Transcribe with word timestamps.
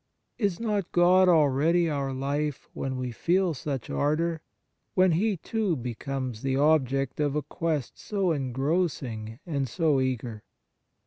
Is 0.39 0.59
not 0.59 0.91
God 0.91 1.29
already 1.29 1.87
our 1.87 2.11
life 2.11 2.67
when 2.73 2.97
we 2.97 3.11
feel 3.11 3.53
such 3.53 3.87
ardour, 3.87 4.41
when 4.95 5.11
He, 5.11 5.37
too, 5.37 5.75
becomes 5.75 6.41
the 6.41 6.55
object 6.57 7.19
of 7.19 7.35
a 7.35 7.43
quest 7.43 7.99
so 7.99 8.31
engrossing 8.31 9.37
and 9.45 9.69
so 9.69 9.99
eager 10.01 10.41